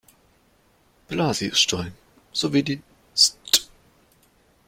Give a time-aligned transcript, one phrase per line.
[1.09, 1.93] Blasius-Stolln“
[2.33, 2.81] sowie die
[3.15, 3.69] „St.